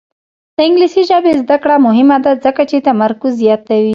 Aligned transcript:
د 0.55 0.57
انګلیسي 0.67 1.01
ژبې 1.09 1.31
زده 1.41 1.57
کړه 1.63 1.75
مهمه 1.87 2.17
ده 2.25 2.31
ځکه 2.45 2.61
چې 2.69 2.85
تمرکز 2.87 3.31
زیاتوي. 3.43 3.89